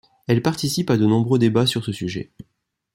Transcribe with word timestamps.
Elle 0.25 0.41
participe 0.41 0.89
à 0.89 0.97
de 0.97 1.05
nombreux 1.05 1.37
débats 1.37 1.67
sur 1.67 1.85
ce 1.85 1.91
sujet. 1.91 2.31